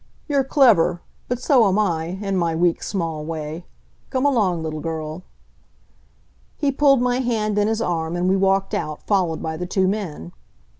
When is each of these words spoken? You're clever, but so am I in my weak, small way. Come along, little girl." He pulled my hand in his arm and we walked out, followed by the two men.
You're 0.27 0.43
clever, 0.43 0.99
but 1.27 1.39
so 1.39 1.67
am 1.67 1.77
I 1.77 2.05
in 2.05 2.35
my 2.35 2.55
weak, 2.55 2.81
small 2.81 3.23
way. 3.23 3.67
Come 4.09 4.25
along, 4.25 4.63
little 4.63 4.79
girl." 4.79 5.21
He 6.57 6.71
pulled 6.71 7.03
my 7.03 7.19
hand 7.19 7.59
in 7.59 7.67
his 7.67 7.83
arm 7.83 8.15
and 8.15 8.27
we 8.27 8.35
walked 8.35 8.73
out, 8.73 9.03
followed 9.03 9.43
by 9.43 9.57
the 9.57 9.67
two 9.67 9.87
men. 9.87 10.31